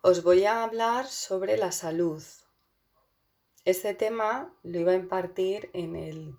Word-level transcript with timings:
Os 0.00 0.22
voy 0.22 0.44
a 0.44 0.62
hablar 0.62 1.06
sobre 1.06 1.56
la 1.56 1.72
salud. 1.72 2.22
Este 3.64 3.94
tema 3.94 4.54
lo 4.62 4.78
iba 4.78 4.92
a 4.92 4.94
impartir 4.94 5.70
en 5.72 5.96
el 5.96 6.38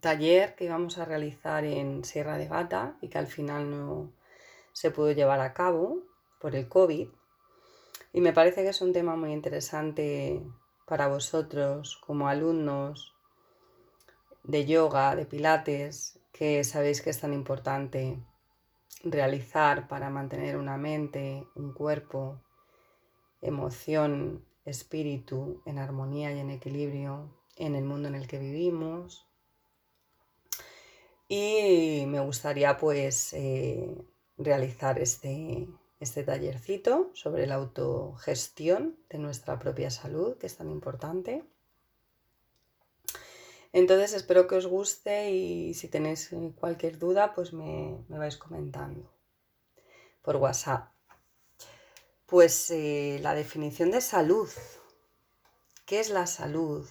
taller 0.00 0.54
que 0.54 0.64
íbamos 0.64 0.96
a 0.96 1.04
realizar 1.04 1.66
en 1.66 2.04
Sierra 2.04 2.38
de 2.38 2.48
Gata 2.48 2.96
y 3.02 3.10
que 3.10 3.18
al 3.18 3.26
final 3.26 3.70
no 3.70 4.14
se 4.72 4.90
pudo 4.90 5.12
llevar 5.12 5.40
a 5.40 5.52
cabo 5.52 6.04
por 6.40 6.56
el 6.56 6.70
COVID. 6.70 7.10
Y 8.14 8.20
me 8.22 8.32
parece 8.32 8.62
que 8.62 8.70
es 8.70 8.80
un 8.80 8.94
tema 8.94 9.14
muy 9.14 9.32
interesante 9.32 10.42
para 10.86 11.06
vosotros 11.06 11.98
como 11.98 12.28
alumnos 12.28 13.14
de 14.42 14.64
yoga, 14.64 15.14
de 15.16 15.26
pilates, 15.26 16.18
que 16.32 16.64
sabéis 16.64 17.02
que 17.02 17.10
es 17.10 17.20
tan 17.20 17.34
importante 17.34 18.24
realizar 19.04 19.86
para 19.86 20.08
mantener 20.08 20.56
una 20.56 20.78
mente, 20.78 21.46
un 21.54 21.74
cuerpo, 21.74 22.40
emoción, 23.40 24.44
espíritu 24.64 25.62
en 25.66 25.78
armonía 25.78 26.32
y 26.32 26.40
en 26.40 26.50
equilibrio 26.50 27.36
en 27.56 27.74
el 27.74 27.84
mundo 27.84 28.08
en 28.08 28.14
el 28.14 28.26
que 28.26 28.38
vivimos. 28.38 29.26
Y 31.28 32.04
me 32.06 32.20
gustaría 32.20 32.76
pues 32.76 33.32
eh, 33.32 33.96
realizar 34.38 34.98
este, 34.98 35.68
este 35.98 36.22
tallercito 36.22 37.10
sobre 37.14 37.46
la 37.46 37.56
autogestión 37.56 38.98
de 39.08 39.18
nuestra 39.18 39.58
propia 39.58 39.90
salud, 39.90 40.36
que 40.36 40.46
es 40.46 40.56
tan 40.56 40.70
importante. 40.70 41.44
Entonces 43.72 44.14
espero 44.14 44.46
que 44.46 44.54
os 44.54 44.66
guste 44.66 45.32
y 45.32 45.74
si 45.74 45.88
tenéis 45.88 46.30
cualquier 46.54 46.98
duda, 46.98 47.34
pues 47.34 47.52
me, 47.52 48.04
vais 48.08 48.36
comentando 48.36 49.12
por 50.22 50.36
WhatsApp. 50.36 50.95
Pues 52.26 52.70
eh, 52.72 53.20
la 53.22 53.34
definición 53.34 53.92
de 53.92 54.00
salud. 54.00 54.50
¿Qué 55.84 56.00
es 56.00 56.10
la 56.10 56.26
salud? 56.26 56.84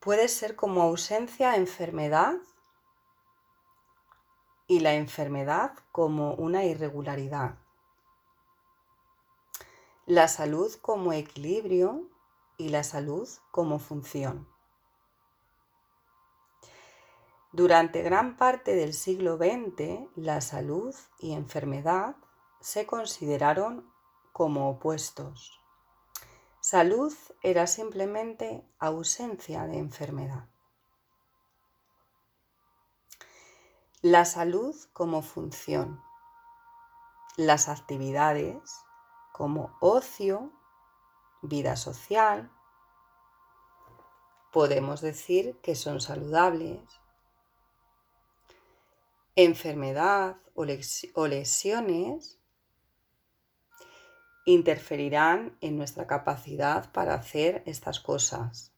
Puede 0.00 0.28
ser 0.28 0.54
como 0.54 0.82
ausencia, 0.82 1.56
enfermedad 1.56 2.34
y 4.66 4.80
la 4.80 4.92
enfermedad 4.92 5.72
como 5.92 6.34
una 6.34 6.64
irregularidad. 6.64 7.56
La 10.04 10.28
salud 10.28 10.70
como 10.82 11.14
equilibrio 11.14 12.10
y 12.58 12.68
la 12.68 12.84
salud 12.84 13.26
como 13.50 13.78
función. 13.78 14.46
Durante 17.52 18.02
gran 18.02 18.36
parte 18.36 18.74
del 18.74 18.92
siglo 18.92 19.38
XX, 19.38 20.10
la 20.16 20.42
salud 20.42 20.94
y 21.18 21.32
enfermedad 21.32 22.16
se 22.62 22.86
consideraron 22.86 23.92
como 24.32 24.70
opuestos. 24.70 25.60
Salud 26.60 27.12
era 27.42 27.66
simplemente 27.66 28.64
ausencia 28.78 29.66
de 29.66 29.78
enfermedad. 29.78 30.48
La 34.00 34.24
salud 34.24 34.74
como 34.92 35.22
función. 35.22 36.02
Las 37.36 37.68
actividades 37.68 38.62
como 39.32 39.76
ocio, 39.80 40.52
vida 41.42 41.76
social. 41.76 42.50
Podemos 44.52 45.00
decir 45.00 45.58
que 45.62 45.74
son 45.74 46.00
saludables 46.00 46.80
enfermedad 49.36 50.36
o, 50.54 50.64
lesiones 51.26 52.38
interferirán 54.44 55.56
en 55.60 55.76
nuestra 55.76 56.06
capacidad 56.06 56.90
para 56.92 57.14
hacer 57.14 57.62
estas 57.66 58.00
cosas. 58.00 58.72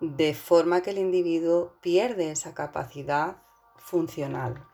De 0.00 0.34
forma 0.34 0.82
que 0.82 0.90
el 0.90 0.98
individuo 0.98 1.76
pierde 1.80 2.30
esa 2.30 2.54
capacidad 2.54 3.38
funcional. 3.76 4.66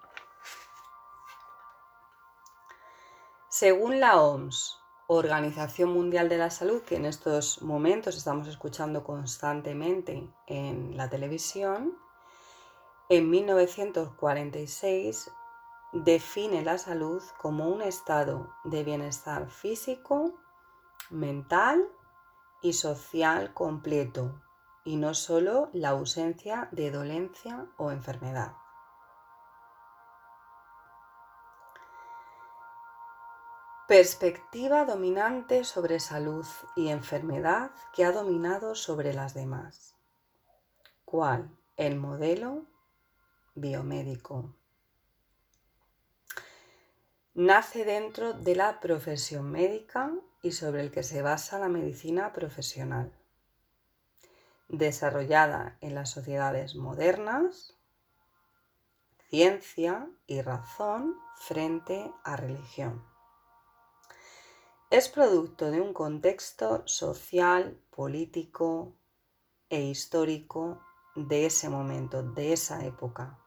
Según 3.48 4.00
la 4.00 4.20
OMS, 4.20 4.78
Organización 5.09 5.91
Mundial 5.91 6.31
de 6.31 6.38
la 6.38 6.50
Salud, 6.50 6.82
que 6.82 6.97
en 6.97 7.04
estos 7.04 7.60
momentos 7.60 8.16
estamos 8.16 8.49
escuchando 8.49 9.04
constantemente 9.04 10.26
en 10.47 10.97
la 10.97 11.10
televisión, 11.10 11.99
en 13.10 13.28
1946 13.28 15.31
define 15.92 16.62
la 16.62 16.78
salud 16.78 17.22
como 17.38 17.69
un 17.69 17.82
estado 17.82 18.54
de 18.64 18.82
bienestar 18.82 19.48
físico, 19.48 20.34
mental 21.10 21.86
y 22.62 22.72
social 22.72 23.53
completo 23.53 24.42
y 24.84 24.97
no 24.97 25.14
solo 25.14 25.69
la 25.72 25.91
ausencia 25.91 26.69
de 26.72 26.91
dolencia 26.91 27.66
o 27.76 27.91
enfermedad. 27.91 28.54
Perspectiva 33.86 34.86
dominante 34.86 35.64
sobre 35.64 36.00
salud 36.00 36.47
y 36.75 36.88
enfermedad 36.88 37.72
que 37.92 38.06
ha 38.06 38.12
dominado 38.12 38.75
sobre 38.75 39.12
las 39.12 39.34
demás. 39.34 39.94
¿Cuál? 41.04 41.50
El 41.76 41.97
modelo 41.97 42.64
biomédico. 43.54 44.54
Nace 47.34 47.87
dentro 47.87 48.34
de 48.34 48.54
la 48.54 48.78
profesión 48.78 49.50
médica 49.50 50.12
y 50.43 50.53
sobre 50.53 50.82
el 50.82 50.91
que 50.91 51.03
se 51.03 51.22
basa 51.22 51.59
la 51.59 51.69
medicina 51.69 52.31
profesional, 52.34 53.10
desarrollada 54.69 55.78
en 55.81 55.94
las 55.94 56.10
sociedades 56.10 56.75
modernas, 56.75 57.78
ciencia 59.31 60.10
y 60.26 60.43
razón 60.43 61.16
frente 61.37 62.12
a 62.22 62.37
religión. 62.37 63.03
Es 64.91 65.09
producto 65.09 65.70
de 65.70 65.81
un 65.81 65.94
contexto 65.94 66.87
social, 66.87 67.81
político 67.88 68.94
e 69.70 69.81
histórico 69.81 70.82
de 71.16 71.47
ese 71.47 71.70
momento, 71.70 72.22
de 72.22 72.53
esa 72.53 72.84
época 72.84 73.38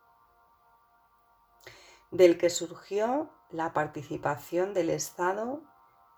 del 2.11 2.37
que 2.37 2.49
surgió 2.49 3.29
la 3.51 3.73
participación 3.73 4.73
del 4.73 4.89
Estado 4.89 5.61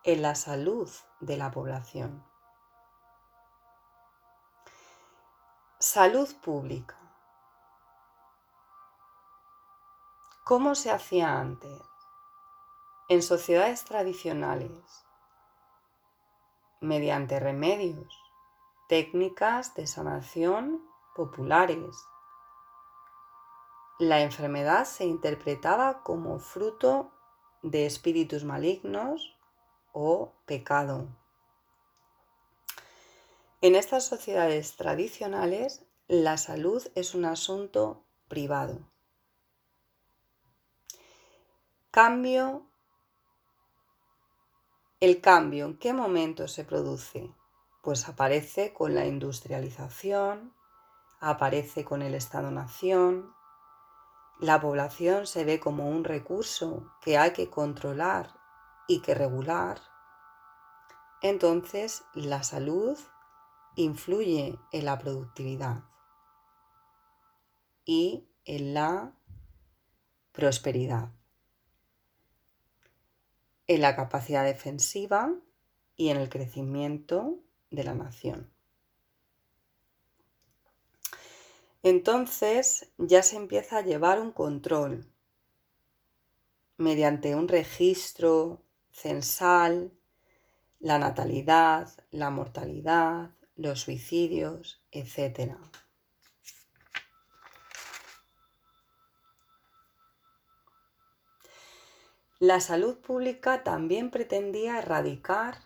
en 0.04 0.22
la 0.22 0.36
salud 0.36 0.90
de 1.20 1.38
la 1.38 1.52
población. 1.52 2.24
Salud 5.80 6.34
pública. 6.42 6.98
¿Cómo 10.44 10.76
se 10.76 10.92
hacía 10.92 11.40
antes? 11.40 11.82
En 13.10 13.22
sociedades 13.22 13.84
tradicionales, 13.84 15.06
mediante 16.80 17.40
remedios, 17.40 18.18
técnicas 18.88 19.76
de 19.76 19.88
sanación 19.88 20.82
populares, 21.16 21.98
la 24.00 24.22
enfermedad 24.22 24.86
se 24.86 25.06
interpretaba 25.06 26.04
como 26.04 26.40
fruto 26.40 27.12
de 27.62 27.86
espíritus 27.86 28.44
malignos 28.44 29.38
o 29.92 30.34
pecado. 30.46 31.08
En 33.62 33.76
estas 33.76 34.06
sociedades 34.06 34.76
tradicionales, 34.76 35.84
la 36.08 36.38
salud 36.38 36.84
es 36.96 37.16
un 37.16 37.26
asunto 37.26 38.06
privado. 38.28 38.80
Cambio. 41.92 42.68
El 45.00 45.22
cambio, 45.22 45.66
¿en 45.66 45.78
qué 45.78 45.94
momento 45.94 46.48
se 46.48 46.64
produce? 46.64 47.34
Pues 47.82 48.08
aparece 48.08 48.74
con 48.74 48.94
la 48.94 49.06
industrialización, 49.06 50.54
aparece 51.20 51.84
con 51.84 52.02
el 52.02 52.14
Estado-Nación, 52.14 53.34
la 54.40 54.62
población 54.62 55.26
se 55.26 55.44
ve 55.44 55.60
como 55.60 55.90
un 55.90 56.04
recurso 56.04 56.94
que 57.02 57.18
hay 57.18 57.34
que 57.34 57.50
controlar 57.50 58.34
y 58.88 59.02
que 59.02 59.16
regular, 59.16 59.82
entonces 61.22 62.04
la 62.14 62.44
salud 62.44 62.98
influye 63.76 64.60
en 64.72 64.86
la 64.86 64.98
productividad 64.98 65.84
y 67.86 68.28
en 68.46 68.74
la 68.74 69.14
prosperidad, 70.32 71.12
en 73.66 73.82
la 73.82 73.96
capacidad 73.96 74.44
defensiva 74.44 75.34
y 75.96 76.10
en 76.10 76.18
el 76.18 76.30
crecimiento 76.30 77.40
de 77.72 77.84
la 77.84 77.96
nación. 77.96 78.57
Entonces 81.88 82.90
ya 82.98 83.24
se 83.24 83.36
empieza 83.36 83.78
a 83.78 83.82
llevar 83.82 84.20
un 84.20 84.32
control. 84.32 85.06
mediante 86.80 87.34
un 87.36 87.48
registro 87.48 88.62
censal, 88.92 89.92
la 90.80 91.00
natalidad, 91.00 91.90
la 92.12 92.30
mortalidad, 92.30 93.32
los 93.56 93.82
suicidios, 93.82 94.84
etc. 94.92 95.58
La 102.40 102.60
salud 102.60 103.00
pública 103.00 103.64
también 103.64 104.12
pretendía 104.12 104.78
erradicar 104.78 105.58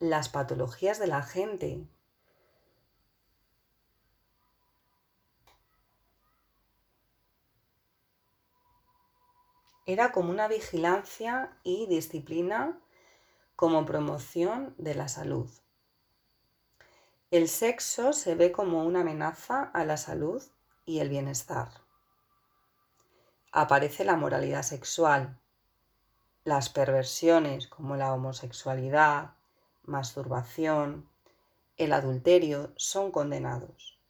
las 0.00 0.28
patologías 0.28 0.98
de 0.98 1.06
la 1.06 1.22
gente. 1.22 1.86
Era 9.86 10.10
como 10.10 10.30
una 10.30 10.48
vigilancia 10.48 11.56
y 11.62 11.86
disciplina 11.86 12.76
como 13.54 13.86
promoción 13.86 14.74
de 14.78 14.96
la 14.96 15.06
salud. 15.06 15.48
El 17.30 17.48
sexo 17.48 18.12
se 18.12 18.34
ve 18.34 18.50
como 18.50 18.84
una 18.84 19.00
amenaza 19.00 19.62
a 19.62 19.84
la 19.84 19.96
salud 19.96 20.42
y 20.84 20.98
el 20.98 21.08
bienestar. 21.08 21.68
Aparece 23.52 24.04
la 24.04 24.16
moralidad 24.16 24.62
sexual, 24.62 25.38
las 26.42 26.68
perversiones 26.68 27.68
como 27.68 27.96
la 27.96 28.12
homosexualidad, 28.12 29.34
masturbación, 29.84 31.08
el 31.76 31.92
adulterio 31.92 32.72
son 32.76 33.12
condenados. 33.12 34.00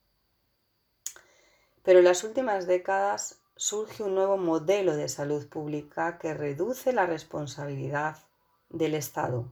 Pero 1.82 1.98
en 1.98 2.06
las 2.06 2.24
últimas 2.24 2.66
décadas 2.66 3.40
surge 3.56 4.02
un 4.02 4.14
nuevo 4.14 4.36
modelo 4.36 4.94
de 4.96 5.08
salud 5.08 5.48
pública 5.48 6.18
que 6.18 6.34
reduce 6.34 6.92
la 6.92 7.06
responsabilidad 7.06 8.18
del 8.68 8.94
Estado. 8.94 9.50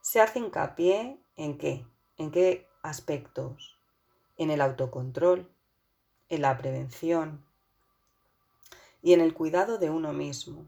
Se 0.00 0.20
hace 0.20 0.38
hincapié 0.38 1.18
en 1.36 1.58
qué, 1.58 1.84
en 2.18 2.30
qué 2.30 2.68
aspectos, 2.82 3.76
en 4.36 4.50
el 4.50 4.60
autocontrol, 4.60 5.50
en 6.28 6.42
la 6.42 6.56
prevención 6.56 7.44
y 9.02 9.12
en 9.14 9.20
el 9.20 9.34
cuidado 9.34 9.78
de 9.78 9.90
uno 9.90 10.12
mismo. 10.12 10.66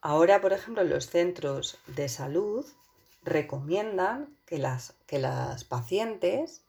Ahora, 0.00 0.40
por 0.40 0.52
ejemplo, 0.52 0.84
los 0.84 1.06
centros 1.06 1.78
de 1.86 2.08
salud 2.08 2.66
recomiendan 3.22 4.38
que 4.46 4.58
las, 4.58 4.94
que 5.06 5.18
las 5.18 5.64
pacientes 5.64 6.65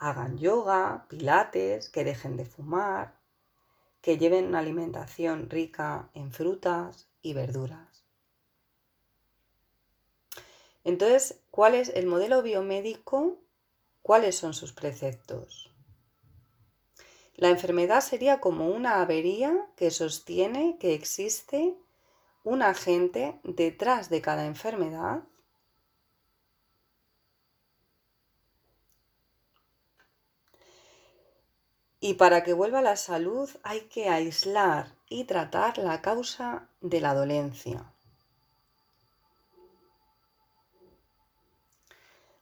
hagan 0.00 0.38
yoga, 0.38 1.06
pilates, 1.08 1.90
que 1.90 2.04
dejen 2.04 2.36
de 2.36 2.46
fumar, 2.46 3.14
que 4.00 4.16
lleven 4.16 4.46
una 4.46 4.58
alimentación 4.58 5.50
rica 5.50 6.10
en 6.14 6.32
frutas 6.32 7.08
y 7.20 7.34
verduras. 7.34 8.04
Entonces, 10.84 11.42
¿cuál 11.50 11.74
es 11.74 11.90
el 11.90 12.06
modelo 12.06 12.42
biomédico? 12.42 13.38
¿Cuáles 14.00 14.36
son 14.36 14.54
sus 14.54 14.72
preceptos? 14.72 15.70
La 17.34 17.50
enfermedad 17.50 18.00
sería 18.00 18.40
como 18.40 18.68
una 18.68 19.02
avería 19.02 19.66
que 19.76 19.90
sostiene 19.90 20.78
que 20.80 20.94
existe 20.94 21.76
un 22.42 22.62
agente 22.62 23.38
detrás 23.44 24.08
de 24.08 24.22
cada 24.22 24.46
enfermedad 24.46 25.24
y 32.00 32.14
para 32.14 32.42
que 32.42 32.54
vuelva 32.54 32.80
la 32.80 32.96
salud 32.96 33.50
hay 33.62 33.82
que 33.82 34.08
aislar 34.08 34.96
y 35.08 35.24
tratar 35.24 35.76
la 35.76 36.00
causa 36.00 36.70
de 36.80 37.00
la 37.00 37.14
dolencia. 37.14 37.92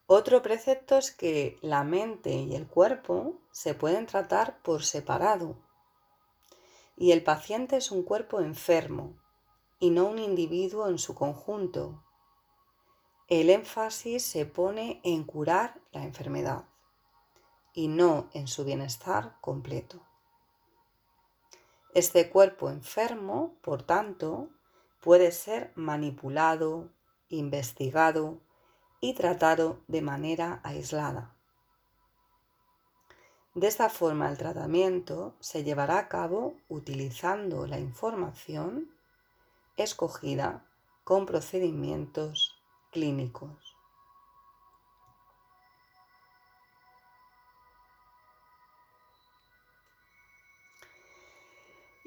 Otro 0.07 0.41
precepto 0.43 0.97
es 0.97 1.11
que 1.11 1.59
la 1.61 1.83
mente 1.83 2.31
y 2.31 2.55
el 2.55 2.67
cuerpo 2.67 3.41
se 3.51 3.75
pueden 3.75 4.07
tratar 4.07 4.63
por 4.63 4.85
separado 4.85 5.57
y 6.97 7.13
el 7.13 7.23
paciente 7.23 7.77
es 7.77 7.91
un 7.91 8.05
cuerpo 8.05 8.41
enfermo 8.41 9.19
y 9.81 9.91
no 9.91 10.07
un 10.07 10.19
individuo 10.19 10.89
en 10.89 10.99
su 10.99 11.15
conjunto. 11.15 12.03
El 13.29 13.51
énfasis 13.51 14.25
se 14.25 14.47
pone 14.47 15.01
en 15.05 15.25
curar 15.25 15.81
la 15.93 16.05
enfermedad 16.05 16.68
y 17.73 17.89
no 17.89 18.29
en 18.33 18.49
su 18.49 18.65
bienestar 18.65 19.37
completo. 19.41 20.03
Este 21.95 22.31
cuerpo 22.31 22.71
enfermo, 22.71 23.57
por 23.63 23.83
tanto, 23.83 24.51
puede 25.01 25.33
ser 25.33 25.73
manipulado, 25.75 26.91
investigado 27.29 28.41
y 29.01 29.15
tratado 29.15 29.81
de 29.87 30.03
manera 30.03 30.61
aislada. 30.65 31.35
De 33.55 33.67
esta 33.67 33.89
forma 33.89 34.29
el 34.29 34.39
tratamiento 34.39 35.35
se 35.41 35.65
llevará 35.65 35.99
a 35.99 36.09
cabo 36.09 36.55
utilizando 36.69 37.67
la 37.67 37.79
información 37.79 38.95
escogida 39.77 40.65
con 41.05 41.27
procedimientos 41.27 42.63
clínicos. 42.93 43.78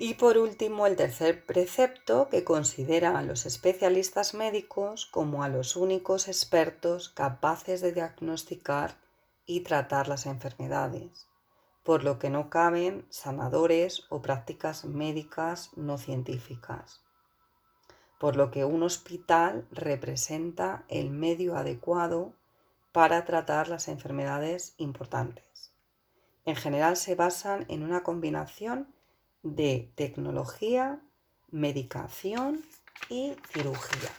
Y 0.03 0.15
por 0.15 0.39
último, 0.39 0.87
el 0.87 0.95
tercer 0.95 1.45
precepto 1.45 2.27
que 2.29 2.43
considera 2.43 3.19
a 3.19 3.21
los 3.21 3.45
especialistas 3.45 4.33
médicos 4.33 5.05
como 5.05 5.43
a 5.43 5.47
los 5.47 5.75
únicos 5.75 6.27
expertos 6.27 7.09
capaces 7.09 7.81
de 7.81 7.91
diagnosticar 7.91 8.95
y 9.45 9.59
tratar 9.59 10.07
las 10.07 10.25
enfermedades, 10.25 11.27
por 11.83 12.03
lo 12.03 12.17
que 12.17 12.31
no 12.31 12.49
caben 12.49 13.05
sanadores 13.11 14.07
o 14.09 14.23
prácticas 14.23 14.85
médicas 14.85 15.69
no 15.75 15.99
científicas 15.99 17.01
por 18.19 18.35
lo 18.35 18.49
que 18.49 18.65
un 18.65 18.81
hospital 18.83 19.67
representa 19.71 20.83
el 20.89 21.11
medio 21.11 21.57
adecuado 21.57 22.33
para 22.91 23.25
tratar 23.25 23.67
las 23.67 23.87
enfermedades 23.87 24.73
importantes. 24.77 25.73
En 26.45 26.55
general 26.55 26.97
se 26.97 27.13
basan 27.15 27.65
en 27.67 27.81
una 27.81 28.03
combinación 28.03 28.93
de 29.43 29.91
tecnología, 29.95 31.01
medicación 31.49 32.63
y 33.09 33.35
cirugía. 33.51 34.11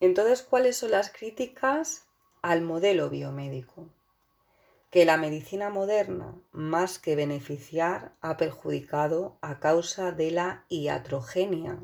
Entonces, 0.00 0.42
¿cuáles 0.42 0.76
son 0.76 0.90
las 0.90 1.10
críticas 1.10 2.06
al 2.42 2.62
modelo 2.62 3.08
biomédico? 3.10 3.88
que 4.94 5.04
la 5.04 5.16
medicina 5.16 5.70
moderna, 5.70 6.40
más 6.52 7.00
que 7.00 7.16
beneficiar, 7.16 8.12
ha 8.20 8.36
perjudicado 8.36 9.36
a 9.40 9.58
causa 9.58 10.12
de 10.12 10.30
la 10.30 10.66
iatrogenia. 10.68 11.80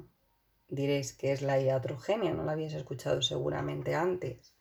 Diréis, 0.69 1.13
¿qué 1.15 1.33
es 1.33 1.43
la 1.43 1.59
iatrogenia? 1.59 2.33
No 2.33 2.45
la 2.45 2.53
habéis 2.53 2.73
escuchado 2.73 3.21
seguramente 3.21 3.97
antes. 3.97 4.55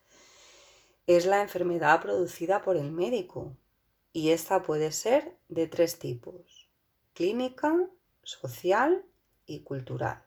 Es 1.10 1.26
la 1.26 1.42
enfermedad 1.42 2.04
producida 2.04 2.62
por 2.62 2.78
el 2.78 2.92
médico 2.92 3.58
y 4.14 4.30
esta 4.30 4.62
puede 4.62 4.92
ser 4.92 5.40
de 5.48 5.66
tres 5.66 5.98
tipos, 5.98 6.70
clínica, 7.16 7.90
social 8.22 9.04
y 9.48 9.62
cultural. 9.62 10.24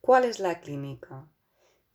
¿Cuál 0.00 0.24
es 0.24 0.40
la 0.40 0.60
clínica? 0.60 1.28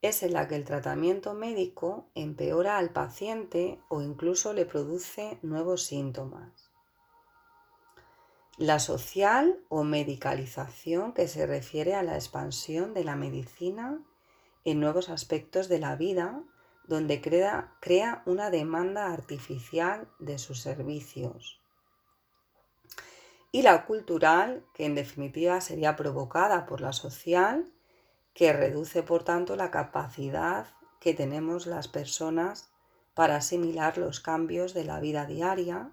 es 0.02 0.24
en 0.24 0.32
la 0.32 0.48
que 0.48 0.56
el 0.56 0.64
tratamiento 0.64 1.34
médico 1.34 2.10
empeora 2.16 2.78
al 2.78 2.92
paciente 2.92 3.82
o 3.90 4.02
incluso 4.02 4.54
le 4.54 4.66
produce 4.66 5.38
nuevos 5.42 5.84
síntomas. 5.84 6.72
La 8.58 8.80
social 8.80 9.60
o 9.68 9.84
medicalización 9.84 11.12
que 11.12 11.28
se 11.28 11.46
refiere 11.46 11.96
a 11.96 12.04
la 12.04 12.16
expansión 12.16 12.94
de 12.94 13.04
la 13.04 13.18
medicina 13.18 14.02
en 14.64 14.80
nuevos 14.80 15.10
aspectos 15.10 15.68
de 15.68 15.80
la 15.80 15.98
vida 15.98 16.46
donde 16.88 17.22
crea, 17.22 18.24
una 18.26 18.50
demanda 18.50 19.12
artificial 19.12 20.10
de 20.20 20.40
sus 20.40 20.62
servicios. 20.62 21.62
Y 23.52 23.62
la 23.62 23.86
cultural, 23.86 24.66
que 24.74 24.86
en 24.86 24.96
definitiva 24.96 25.62
sería 25.62 25.96
provocada 25.96 26.66
por 26.66 26.82
la 26.82 26.94
social 26.94 27.72
que 28.34 28.54
reduce 28.54 29.04
por 29.04 29.24
tanto 29.24 29.56
la 29.56 29.72
capacidad 29.72 30.68
que 31.00 31.14
tenemos 31.14 31.66
las 31.66 31.88
personas 31.88 32.70
para 33.14 33.38
asimilar 33.38 33.98
los 33.98 34.20
cambios 34.20 34.74
de 34.74 34.86
la 34.86 35.00
vida 35.00 35.26
diaria, 35.26 35.92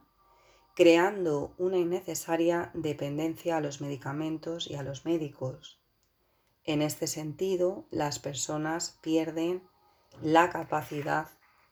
creando 0.74 1.54
una 1.58 1.78
innecesaria 1.78 2.70
dependencia 2.74 3.56
a 3.56 3.60
los 3.60 3.80
medicamentos 3.80 4.68
y 4.68 4.74
a 4.74 4.82
los 4.82 5.04
médicos. 5.04 5.80
En 6.64 6.82
este 6.82 7.06
sentido, 7.06 7.86
las 7.90 8.18
personas 8.18 8.98
pierden 9.00 9.62
la 10.22 10.50
capacidad, 10.50 11.28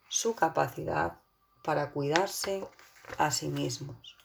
su 0.09 0.35
capacidad 0.35 1.19
para 1.63 1.91
cuidarse 1.91 2.67
a 3.19 3.31
sí 3.31 3.49
mismos. 3.49 4.17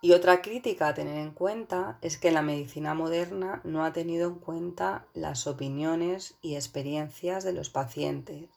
Y 0.00 0.12
otra 0.12 0.42
crítica 0.42 0.88
a 0.88 0.94
tener 0.94 1.16
en 1.16 1.32
cuenta 1.32 1.98
es 2.00 2.18
que 2.18 2.30
la 2.30 2.42
medicina 2.42 2.94
moderna 2.94 3.60
no 3.64 3.84
ha 3.84 3.92
tenido 3.92 4.28
en 4.28 4.36
cuenta 4.36 5.06
las 5.14 5.46
opiniones 5.46 6.36
y 6.42 6.54
experiencias 6.54 7.44
de 7.44 7.52
los 7.52 7.70
pacientes, 7.70 8.50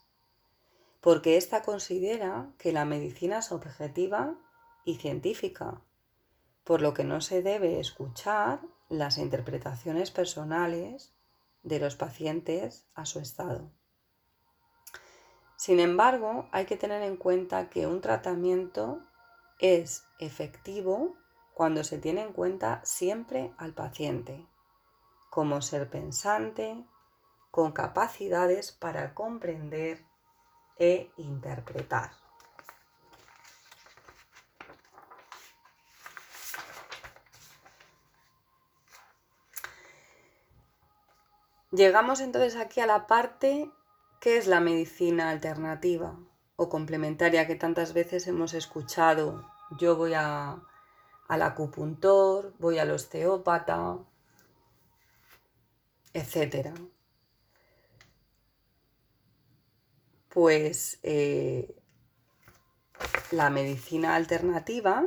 porque 1.01 1.37
ésta 1.37 1.61
considera 1.61 2.51
que 2.57 2.71
la 2.71 2.85
medicina 2.85 3.39
es 3.39 3.51
objetiva 3.51 4.35
y 4.85 4.97
científica, 4.97 5.81
por 6.63 6.81
lo 6.81 6.93
que 6.93 7.03
no 7.03 7.21
se 7.21 7.41
debe 7.41 7.79
escuchar 7.79 8.59
las 8.89 9.17
interpretaciones 9.17 10.11
personales 10.11 11.13
de 11.63 11.79
los 11.79 11.95
pacientes 11.95 12.85
a 12.95 13.05
su 13.05 13.19
estado. 13.19 13.71
Sin 15.55 15.79
embargo, 15.79 16.47
hay 16.51 16.65
que 16.65 16.77
tener 16.77 17.01
en 17.03 17.17
cuenta 17.17 17.69
que 17.69 17.85
un 17.85 18.01
tratamiento 18.01 19.01
es 19.59 20.05
efectivo 20.19 21.17
cuando 21.53 21.83
se 21.83 21.97
tiene 21.97 22.21
en 22.21 22.33
cuenta 22.33 22.81
siempre 22.85 23.53
al 23.57 23.73
paciente 23.73 24.47
como 25.29 25.61
ser 25.61 25.89
pensante, 25.89 26.83
con 27.51 27.71
capacidades 27.71 28.71
para 28.71 29.13
comprender 29.13 30.05
e 30.77 31.11
interpretar. 31.17 32.11
Llegamos 41.71 42.19
entonces 42.19 42.55
aquí 42.55 42.79
a 42.79 42.87
la 42.87 43.05
parte 43.05 43.71
que 44.19 44.37
es 44.37 44.47
la 44.47 44.59
medicina 44.59 45.29
alternativa 45.29 46.17
o 46.55 46.67
complementaria 46.67 47.45
que 47.45 47.55
tantas 47.55 47.93
veces 47.93 48.25
hemos 48.27 48.53
escuchado. 48.55 49.47
Yo 49.77 49.95
voy 49.95 50.13
a, 50.15 50.63
al 51.27 51.41
acupuntor, 51.43 52.55
voy 52.57 52.79
al 52.79 52.89
osteópata, 52.89 53.99
etc. 56.13 56.75
Pues 60.29 60.99
eh, 61.03 61.75
la 63.29 63.51
medicina 63.51 64.15
alternativa 64.15 65.05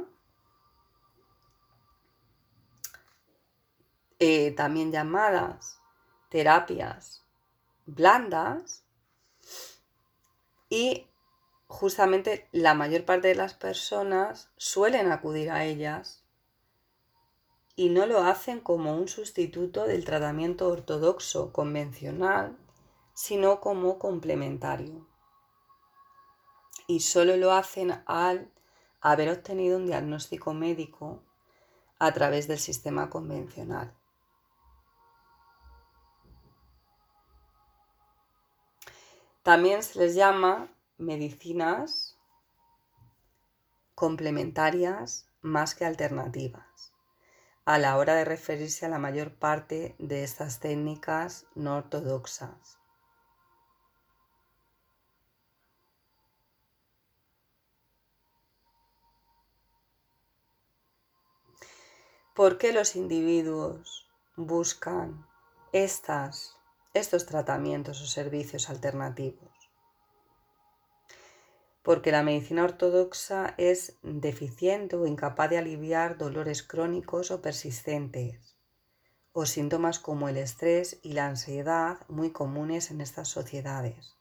eh, 4.20 4.52
también 4.52 4.92
llamadas 4.92 5.81
terapias 6.32 7.26
blandas 7.84 8.84
y 10.70 11.06
justamente 11.66 12.48
la 12.52 12.72
mayor 12.72 13.04
parte 13.04 13.28
de 13.28 13.34
las 13.34 13.52
personas 13.52 14.48
suelen 14.56 15.12
acudir 15.12 15.50
a 15.50 15.66
ellas 15.66 16.24
y 17.76 17.90
no 17.90 18.06
lo 18.06 18.22
hacen 18.22 18.60
como 18.60 18.96
un 18.96 19.08
sustituto 19.08 19.84
del 19.84 20.06
tratamiento 20.06 20.68
ortodoxo 20.68 21.52
convencional, 21.52 22.56
sino 23.12 23.60
como 23.60 23.98
complementario. 23.98 25.06
Y 26.86 27.00
solo 27.00 27.36
lo 27.36 27.52
hacen 27.52 28.02
al 28.06 28.50
haber 29.02 29.28
obtenido 29.28 29.76
un 29.76 29.84
diagnóstico 29.84 30.54
médico 30.54 31.22
a 31.98 32.12
través 32.12 32.48
del 32.48 32.58
sistema 32.58 33.10
convencional. 33.10 33.94
También 39.42 39.82
se 39.82 39.98
les 39.98 40.14
llama 40.14 40.72
medicinas 40.98 42.16
complementarias 43.94 45.26
más 45.40 45.74
que 45.74 45.84
alternativas 45.84 46.92
a 47.64 47.78
la 47.78 47.96
hora 47.96 48.14
de 48.14 48.24
referirse 48.24 48.86
a 48.86 48.88
la 48.88 48.98
mayor 48.98 49.34
parte 49.34 49.94
de 49.98 50.24
estas 50.24 50.58
técnicas 50.58 51.46
no 51.54 51.76
ortodoxas. 51.76 52.78
¿Por 62.34 62.58
qué 62.58 62.72
los 62.72 62.96
individuos 62.96 64.08
buscan 64.36 65.26
estas 65.72 66.56
estos 66.94 67.26
tratamientos 67.26 68.02
o 68.02 68.06
servicios 68.06 68.68
alternativos. 68.68 69.50
Porque 71.82 72.12
la 72.12 72.22
medicina 72.22 72.64
ortodoxa 72.64 73.54
es 73.58 73.96
deficiente 74.02 74.96
o 74.96 75.06
incapaz 75.06 75.50
de 75.50 75.58
aliviar 75.58 76.16
dolores 76.16 76.62
crónicos 76.62 77.30
o 77.30 77.40
persistentes, 77.40 78.56
o 79.32 79.46
síntomas 79.46 79.98
como 79.98 80.28
el 80.28 80.36
estrés 80.36 80.98
y 81.02 81.14
la 81.14 81.26
ansiedad 81.26 81.98
muy 82.08 82.30
comunes 82.30 82.90
en 82.90 83.00
estas 83.00 83.28
sociedades. 83.28 84.14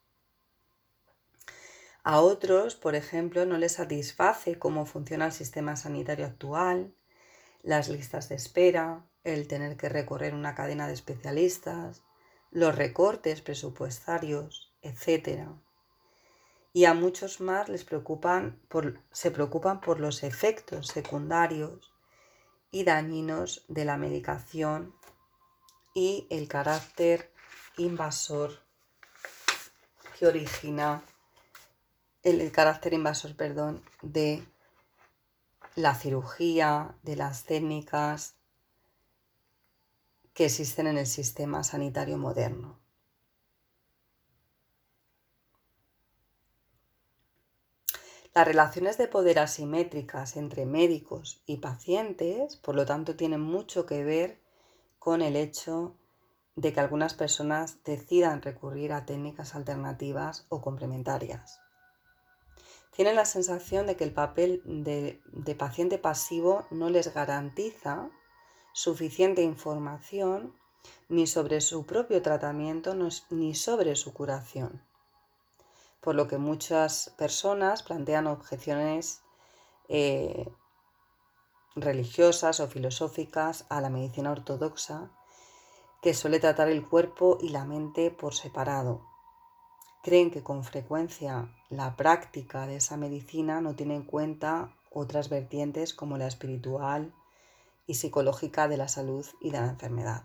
A 2.04 2.20
otros, 2.22 2.76
por 2.76 2.96
ejemplo, 2.96 3.46
no 3.46 3.58
les 3.60 3.74
satisface 3.74 4.58
cómo 4.58 4.88
funciona 4.88 5.28
el 5.28 5.32
sistema 5.32 5.76
sanitario 5.76 6.26
actual, 6.26 6.96
las 7.62 7.90
listas 7.90 8.28
de 8.30 8.36
espera, 8.36 9.06
el 9.24 9.48
tener 9.48 9.78
que 9.78 9.88
recorrer 9.88 10.34
una 10.34 10.56
cadena 10.56 10.88
de 10.88 10.94
especialistas, 10.94 12.02
los 12.52 12.76
recortes 12.76 13.42
presupuestarios, 13.42 14.74
etc. 14.82 15.48
Y 16.74 16.86
a 16.86 16.94
muchos 16.94 17.40
más 17.42 17.70
les 17.70 17.84
preocupan 17.86 18.62
se 19.12 19.32
preocupan 19.32 19.82
por 19.82 20.00
los 20.00 20.24
efectos 20.24 20.88
secundarios 20.88 21.94
y 22.72 22.84
dañinos 22.84 23.66
de 23.68 23.86
la 23.86 23.98
medicación 23.98 24.94
y 25.94 26.28
el 26.30 26.48
carácter 26.48 27.32
invasor 27.78 28.60
que 30.18 30.28
origina 30.28 31.04
el, 32.24 32.40
el 32.40 32.52
carácter 32.52 32.94
invasor, 32.94 33.36
perdón, 33.36 33.82
de 34.02 34.44
la 35.76 35.96
cirugía, 35.96 36.96
de 37.04 37.16
las 37.16 37.44
técnicas 37.46 38.36
que 40.34 40.46
existen 40.46 40.88
en 40.88 40.98
el 40.98 41.08
sistema 41.08 41.64
sanitario 41.64 42.18
moderno. 42.18 42.80
Las 48.34 48.48
relaciones 48.48 48.98
de 48.98 49.10
poder 49.10 49.40
asimétricas 49.40 50.38
entre 50.38 50.66
médicos 50.66 51.42
y 51.46 51.58
pacientes, 51.58 52.56
por 52.56 52.76
lo 52.76 52.86
tanto, 52.86 53.18
tienen 53.18 53.42
mucho 53.42 53.86
que 53.86 54.06
ver 54.06 54.40
con 55.00 55.22
el 55.22 55.36
hecho 55.36 55.98
de 56.56 56.72
que 56.72 56.80
algunas 56.80 57.14
personas 57.14 57.84
decidan 57.84 58.42
recurrir 58.42 58.94
a 58.94 59.06
técnicas 59.06 59.54
alternativas 59.54 60.46
o 60.48 60.62
complementarias. 60.62 61.60
Tienen 62.96 63.16
la 63.16 63.26
sensación 63.26 63.86
de 63.86 63.98
que 63.98 64.06
el 64.06 64.14
papel 64.14 64.62
de, 64.66 65.22
de 65.34 65.56
paciente 65.56 65.98
pasivo 65.98 66.66
no 66.72 66.90
les 66.90 67.14
garantiza 67.14 68.12
suficiente 68.74 69.42
información 69.42 70.56
ni 71.10 71.28
sobre 71.28 71.62
su 71.62 71.86
propio 71.86 72.22
tratamiento 72.22 72.96
ni 73.30 73.56
sobre 73.56 73.96
su 73.96 74.14
curación. 74.14 74.82
Por 76.00 76.16
lo 76.16 76.28
que 76.28 76.38
muchas 76.38 77.14
personas 77.18 77.84
plantean 77.84 78.28
objeciones 78.28 79.22
eh, 79.90 80.52
religiosas 81.76 82.60
o 82.60 82.68
filosóficas 82.68 83.66
a 83.70 83.82
la 83.82 83.90
medicina 83.90 84.32
ortodoxa 84.32 85.12
que 86.02 86.14
suele 86.14 86.40
tratar 86.40 86.70
el 86.70 86.88
cuerpo 86.88 87.38
y 87.42 87.50
la 87.50 87.66
mente 87.66 88.10
por 88.10 88.34
separado. 88.34 89.06
Creen 90.02 90.32
que 90.32 90.42
con 90.42 90.64
frecuencia 90.64 91.54
la 91.70 91.96
práctica 91.96 92.66
de 92.66 92.78
esa 92.78 92.98
medicina 92.98 93.62
no 93.62 93.76
tiene 93.76 93.96
en 93.96 94.04
cuenta 94.04 94.76
otras 94.90 95.30
vertientes 95.30 95.94
como 95.94 96.18
la 96.18 96.28
espiritual, 96.28 97.14
y 97.92 97.96
psicológica 97.96 98.70
de 98.70 98.78
la 98.78 98.88
salud 98.88 99.26
y 99.42 99.52
de 99.52 99.60
la 99.60 99.68
enfermedad. 99.68 100.24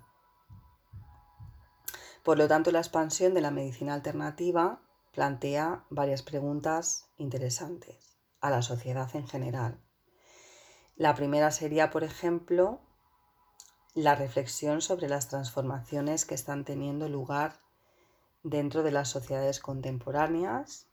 Por 2.22 2.38
lo 2.38 2.46
tanto, 2.46 2.70
la 2.70 2.78
expansión 2.78 3.34
de 3.34 3.40
la 3.40 3.50
medicina 3.50 3.92
alternativa 3.92 4.82
plantea 5.12 5.84
varias 5.90 6.22
preguntas 6.22 7.10
interesantes 7.16 8.18
a 8.40 8.50
la 8.50 8.62
sociedad 8.62 9.10
en 9.16 9.26
general. 9.26 9.80
La 10.94 11.16
primera 11.16 11.50
sería, 11.50 11.90
por 11.90 12.04
ejemplo, 12.04 12.82
la 13.94 14.14
reflexión 14.14 14.80
sobre 14.80 15.08
las 15.08 15.26
transformaciones 15.26 16.24
que 16.24 16.36
están 16.36 16.64
teniendo 16.64 17.08
lugar 17.08 17.58
dentro 18.44 18.84
de 18.84 18.92
las 18.92 19.08
sociedades 19.08 19.58
contemporáneas, 19.58 20.86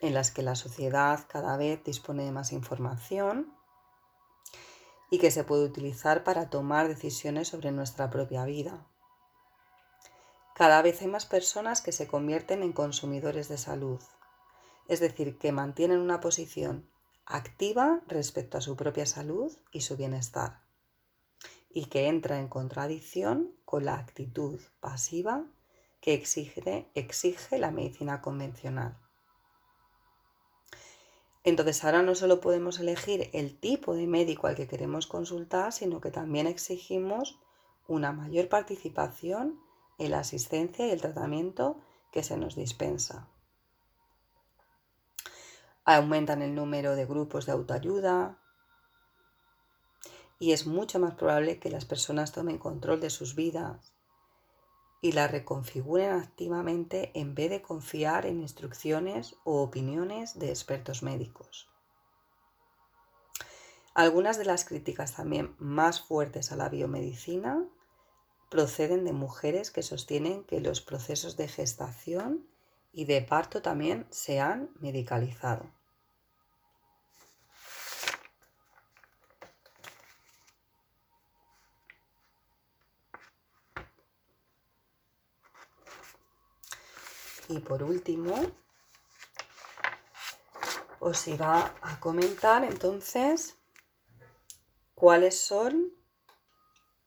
en 0.00 0.12
las 0.12 0.30
que 0.30 0.42
la 0.42 0.54
sociedad 0.54 1.20
cada 1.26 1.56
vez 1.56 1.82
dispone 1.82 2.24
de 2.24 2.32
más 2.32 2.52
información 2.52 3.55
y 5.10 5.18
que 5.18 5.30
se 5.30 5.44
puede 5.44 5.64
utilizar 5.64 6.24
para 6.24 6.50
tomar 6.50 6.88
decisiones 6.88 7.48
sobre 7.48 7.72
nuestra 7.72 8.10
propia 8.10 8.44
vida. 8.44 8.86
Cada 10.54 10.80
vez 10.82 11.02
hay 11.02 11.08
más 11.08 11.26
personas 11.26 11.82
que 11.82 11.92
se 11.92 12.06
convierten 12.06 12.62
en 12.62 12.72
consumidores 12.72 13.48
de 13.48 13.58
salud, 13.58 14.00
es 14.88 15.00
decir, 15.00 15.38
que 15.38 15.52
mantienen 15.52 16.00
una 16.00 16.20
posición 16.20 16.88
activa 17.26 18.00
respecto 18.06 18.56
a 18.56 18.60
su 18.60 18.76
propia 18.76 19.04
salud 19.04 19.52
y 19.72 19.82
su 19.82 19.96
bienestar, 19.96 20.62
y 21.68 21.86
que 21.86 22.08
entra 22.08 22.38
en 22.38 22.48
contradicción 22.48 23.52
con 23.64 23.84
la 23.84 23.98
actitud 23.98 24.60
pasiva 24.80 25.44
que 26.00 26.14
exige, 26.14 26.90
exige 26.94 27.58
la 27.58 27.70
medicina 27.70 28.22
convencional. 28.22 28.96
Entonces 31.46 31.84
ahora 31.84 32.02
no 32.02 32.16
solo 32.16 32.40
podemos 32.40 32.80
elegir 32.80 33.30
el 33.32 33.56
tipo 33.56 33.94
de 33.94 34.08
médico 34.08 34.48
al 34.48 34.56
que 34.56 34.66
queremos 34.66 35.06
consultar, 35.06 35.72
sino 35.72 36.00
que 36.00 36.10
también 36.10 36.48
exigimos 36.48 37.38
una 37.86 38.10
mayor 38.10 38.48
participación 38.48 39.60
en 39.96 40.10
la 40.10 40.18
asistencia 40.18 40.88
y 40.88 40.90
el 40.90 41.00
tratamiento 41.00 41.80
que 42.10 42.24
se 42.24 42.36
nos 42.36 42.56
dispensa. 42.56 43.28
Aumentan 45.84 46.42
el 46.42 46.52
número 46.56 46.96
de 46.96 47.06
grupos 47.06 47.46
de 47.46 47.52
autoayuda 47.52 48.42
y 50.40 50.50
es 50.50 50.66
mucho 50.66 50.98
más 50.98 51.14
probable 51.14 51.60
que 51.60 51.70
las 51.70 51.84
personas 51.84 52.32
tomen 52.32 52.58
control 52.58 53.00
de 53.00 53.10
sus 53.10 53.36
vidas 53.36 53.95
y 55.00 55.12
la 55.12 55.28
reconfiguren 55.28 56.12
activamente 56.12 57.10
en 57.14 57.34
vez 57.34 57.50
de 57.50 57.62
confiar 57.62 58.26
en 58.26 58.40
instrucciones 58.40 59.36
o 59.44 59.62
opiniones 59.62 60.38
de 60.38 60.48
expertos 60.50 61.02
médicos. 61.02 61.68
Algunas 63.94 64.36
de 64.36 64.44
las 64.44 64.64
críticas 64.64 65.14
también 65.14 65.54
más 65.58 66.00
fuertes 66.00 66.52
a 66.52 66.56
la 66.56 66.68
biomedicina 66.68 67.66
proceden 68.50 69.04
de 69.04 69.12
mujeres 69.12 69.70
que 69.70 69.82
sostienen 69.82 70.44
que 70.44 70.60
los 70.60 70.80
procesos 70.80 71.36
de 71.36 71.48
gestación 71.48 72.46
y 72.92 73.04
de 73.06 73.22
parto 73.22 73.62
también 73.62 74.06
se 74.10 74.40
han 74.40 74.70
medicalizado. 74.80 75.75
Y 87.48 87.60
por 87.60 87.82
último, 87.82 88.34
os 90.98 91.28
iba 91.28 91.74
a 91.82 92.00
comentar 92.00 92.64
entonces 92.64 93.56
cuáles 94.94 95.38
son 95.38 95.92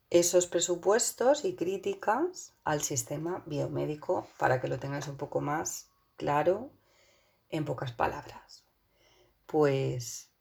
esos 0.10 0.48
presupuestos 0.48 1.46
y 1.46 1.56
críticas 1.56 2.54
al 2.64 2.82
sistema 2.82 3.44
biomédico 3.46 4.28
para 4.38 4.62
que 4.62 4.68
lo 4.68 4.80
tengáis 4.80 5.08
un 5.08 5.18
poco 5.18 5.42
más 5.42 5.90
claro 6.16 6.72
en 7.50 7.66
pocas 7.66 7.92
palabras. 7.92 8.64
Pues 9.46 10.32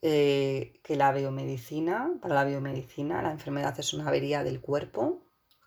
eh, 0.00 0.80
que 0.82 0.96
la 0.96 1.12
biomedicina, 1.12 2.18
para 2.20 2.34
la 2.34 2.44
biomedicina, 2.44 3.22
la 3.22 3.32
enfermedad 3.32 3.78
es 3.78 3.92
una 3.92 4.08
avería 4.08 4.42
del 4.42 4.60
cuerpo 4.60 5.22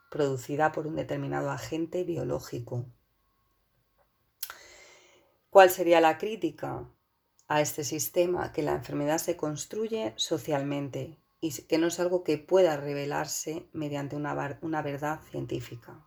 producida 0.09 0.71
por 0.71 0.87
un 0.87 0.95
determinado 0.95 1.51
agente 1.51 2.03
biológico 2.03 2.85
¿Cuál 5.55 5.69
sería 5.69 6.01
la 6.01 6.17
crítica 6.17 6.85
a 7.47 7.61
este 7.61 7.85
sistema? 7.85 8.51
Que 8.51 8.61
la 8.61 8.73
enfermedad 8.73 9.19
se 9.19 9.37
construye 9.37 10.13
socialmente 10.17 11.17
y 11.39 11.53
que 11.63 11.77
no 11.77 11.87
es 11.87 11.97
algo 12.01 12.25
que 12.25 12.37
pueda 12.37 12.75
revelarse 12.75 13.69
mediante 13.71 14.17
una, 14.17 14.33
verdad 14.81 15.21
científica. 15.31 16.05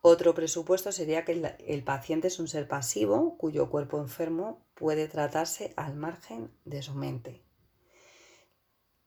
Otro 0.00 0.32
presupuesto 0.32 0.92
sería 0.92 1.24
que 1.24 1.32
el, 1.32 1.56
el, 1.66 1.82
paciente 1.82 2.28
es 2.28 2.38
un 2.38 2.46
ser 2.46 2.68
pasivo 2.68 3.36
cuyo 3.36 3.68
cuerpo 3.68 3.98
enfermo 3.98 4.64
puede 4.74 5.08
tratarse 5.08 5.74
al 5.76 5.96
margen 5.96 6.56
de 6.64 6.82
su 6.82 6.94
mente. 6.94 7.42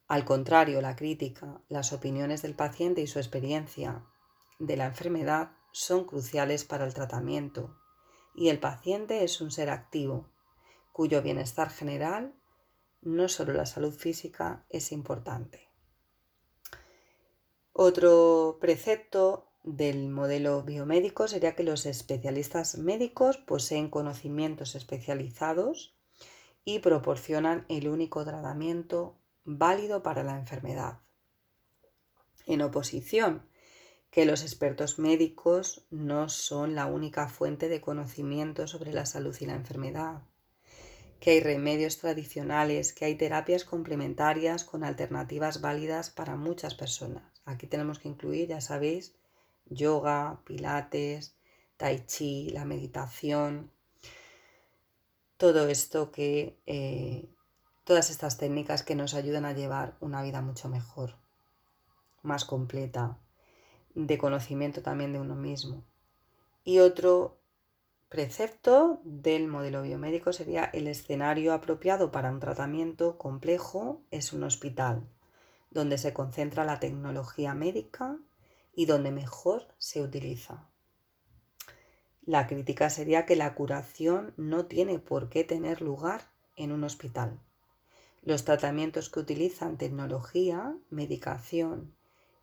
Al 0.06 0.26
contrario, 0.26 0.82
la 0.82 0.96
crítica, 0.96 1.62
las 1.70 1.94
opiniones 1.94 2.42
del 2.42 2.54
paciente 2.54 3.00
y 3.00 3.06
su 3.06 3.18
experiencia 3.18 4.04
de 4.58 4.76
la 4.76 4.84
enfermedad 4.84 5.52
son 5.72 6.04
cruciales 6.04 6.64
para 6.64 6.84
el 6.84 6.92
tratamiento 6.92 7.74
y 8.34 8.48
el 8.48 8.60
paciente 8.60 9.24
es 9.24 9.40
un 9.40 9.50
ser 9.50 9.70
activo, 9.70 10.28
cuyo 10.92 11.22
bienestar 11.22 11.70
general, 11.70 12.34
no 13.00 13.28
solo 13.28 13.52
la 13.52 13.66
salud 13.66 13.92
física, 13.92 14.64
es 14.68 14.92
importante. 14.92 15.68
Otro 17.72 18.58
precepto 18.60 19.52
del 19.62 20.08
modelo 20.08 20.62
biomédico 20.62 21.28
sería 21.28 21.54
que 21.54 21.62
los 21.62 21.86
especialistas 21.86 22.78
médicos 22.78 23.36
poseen 23.36 23.90
conocimientos 23.90 24.74
especializados 24.74 25.96
y 26.64 26.80
proporcionan 26.80 27.64
el 27.68 27.88
único 27.88 28.24
tratamiento 28.24 29.18
válido 29.44 30.02
para 30.02 30.22
la 30.22 30.38
enfermedad. 30.38 31.00
En 32.46 32.62
oposición, 32.62 33.48
que 34.10 34.24
los 34.24 34.42
expertos 34.42 34.98
médicos 34.98 35.84
no 35.90 36.28
son 36.28 36.74
la 36.74 36.86
única 36.86 37.28
fuente 37.28 37.68
de 37.68 37.80
conocimiento 37.80 38.66
sobre 38.66 38.92
la 38.92 39.06
salud 39.06 39.36
y 39.40 39.46
la 39.46 39.54
enfermedad, 39.54 40.22
que 41.20 41.32
hay 41.32 41.40
remedios 41.40 41.98
tradicionales, 41.98 42.92
que 42.92 43.04
hay 43.04 43.16
terapias 43.16 43.64
complementarias 43.64 44.64
con 44.64 44.84
alternativas 44.84 45.60
válidas 45.60 46.10
para 46.10 46.36
muchas 46.36 46.74
personas. 46.74 47.24
Aquí 47.44 47.66
tenemos 47.66 47.98
que 47.98 48.08
incluir, 48.08 48.48
ya 48.48 48.60
sabéis, 48.60 49.14
yoga, 49.66 50.40
pilates, 50.44 51.34
tai 51.76 52.04
chi, 52.06 52.50
la 52.50 52.64
meditación, 52.64 53.70
todo 55.36 55.68
esto 55.68 56.10
que, 56.10 56.58
eh, 56.66 57.28
todas 57.84 58.10
estas 58.10 58.38
técnicas 58.38 58.82
que 58.82 58.94
nos 58.94 59.14
ayudan 59.14 59.44
a 59.44 59.52
llevar 59.52 59.96
una 60.00 60.22
vida 60.22 60.40
mucho 60.40 60.68
mejor, 60.68 61.16
más 62.22 62.44
completa, 62.44 63.18
de 64.06 64.16
conocimiento 64.16 64.80
también 64.80 65.12
de 65.12 65.18
uno 65.18 65.34
mismo. 65.34 65.82
Y 66.62 66.78
otro 66.78 67.40
precepto 68.08 69.00
del 69.04 69.48
modelo 69.48 69.82
biomédico 69.82 70.32
sería 70.32 70.64
el 70.66 70.86
escenario 70.86 71.52
apropiado 71.52 72.12
para 72.12 72.30
un 72.30 72.38
tratamiento 72.38 73.18
complejo 73.18 74.02
es 74.12 74.32
un 74.32 74.44
hospital, 74.44 75.08
donde 75.70 75.98
se 75.98 76.12
concentra 76.12 76.64
la 76.64 76.78
tecnología 76.78 77.54
médica 77.54 78.16
y 78.72 78.86
donde 78.86 79.10
mejor 79.10 79.66
se 79.78 80.00
utiliza. 80.00 80.68
La 82.22 82.46
crítica 82.46 82.90
sería 82.90 83.26
que 83.26 83.34
la 83.34 83.54
curación 83.54 84.32
no 84.36 84.66
tiene 84.66 85.00
por 85.00 85.28
qué 85.28 85.42
tener 85.42 85.82
lugar 85.82 86.30
en 86.54 86.70
un 86.70 86.84
hospital. 86.84 87.40
Los 88.22 88.44
tratamientos 88.44 89.10
que 89.10 89.20
utilizan 89.20 89.76
tecnología, 89.76 90.76
medicación 90.90 91.97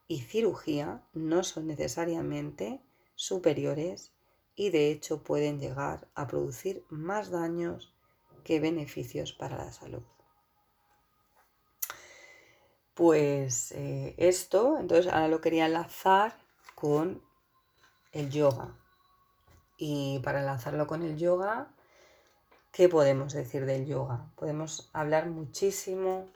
y 0.08 0.22
cirugía 0.22 1.02
no 1.14 1.44
son 1.44 1.68
necesariamente 1.68 2.82
superiores 3.16 4.12
y 4.56 4.70
de 4.70 4.92
hecho 4.92 5.24
pueden 5.24 5.60
llegar 5.60 6.08
a 6.16 6.28
producir 6.28 6.86
más 6.90 7.30
daños 7.30 7.94
que 8.44 8.60
beneficios 8.60 9.34
para 9.34 9.58
la 9.58 9.72
salud. 9.72 10.04
Pues 12.94 13.74
eh, 13.74 14.16
esto, 14.18 14.78
entonces 14.80 15.12
ahora 15.12 15.28
lo 15.28 15.42
quería 15.42 15.66
enlazar 15.66 16.38
con 16.76 17.22
el 18.14 18.30
yoga. 18.30 18.78
Y 19.78 20.20
para 20.20 20.40
enlazarlo 20.40 20.88
con 20.88 21.04
el 21.04 21.18
yoga, 21.18 21.74
¿qué 22.72 22.88
podemos 22.88 23.34
decir 23.34 23.66
del 23.66 23.86
yoga? 23.86 24.32
Podemos 24.36 24.90
hablar 24.94 25.28
muchísimo 25.28 26.30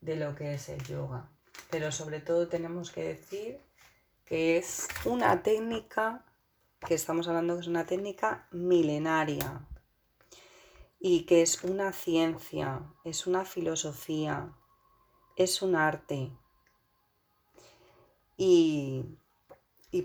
de 0.00 0.16
lo 0.16 0.34
que 0.34 0.54
es 0.54 0.70
el 0.70 0.82
yoga 0.84 1.28
pero 1.70 1.92
sobre 1.92 2.20
todo 2.20 2.48
tenemos 2.48 2.90
que 2.90 3.02
decir 3.02 3.60
que 4.24 4.56
es 4.56 4.88
una 5.04 5.42
técnica, 5.42 6.24
que 6.80 6.94
estamos 6.94 7.28
hablando 7.28 7.54
que 7.54 7.60
es 7.60 7.66
una 7.68 7.86
técnica 7.86 8.48
milenaria 8.50 9.66
y 10.98 11.24
que 11.24 11.42
es 11.42 11.62
una 11.64 11.92
ciencia, 11.92 12.82
es 13.04 13.26
una 13.26 13.44
filosofía, 13.44 14.52
es 15.36 15.62
un 15.62 15.76
arte. 15.76 16.32
Y, 18.36 19.04